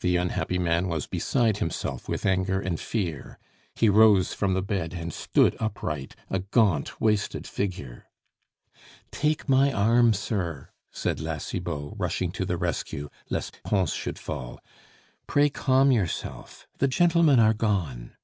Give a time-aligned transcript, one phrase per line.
[0.00, 3.38] The unhappy man was beside himself with anger and fear;
[3.74, 8.10] he rose from the bed and stood upright, a gaunt, wasted figure.
[9.10, 14.60] "Take my arm, sir," said La Cibot, rushing to the rescue, lest Pons should fall.
[15.26, 18.16] "Pray calm yourself, the gentlemen are gone."